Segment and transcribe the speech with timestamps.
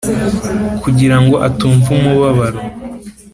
[0.81, 2.61] kugira ngo atumva umubabaro